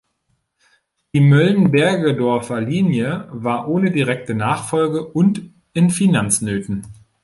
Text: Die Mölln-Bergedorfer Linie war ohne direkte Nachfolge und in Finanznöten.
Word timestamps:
Die 1.13 1.21
Mölln-Bergedorfer 1.21 2.59
Linie 2.59 3.27
war 3.31 3.67
ohne 3.67 3.91
direkte 3.91 4.33
Nachfolge 4.33 5.05
und 5.05 5.43
in 5.73 5.91
Finanznöten. 5.91 6.87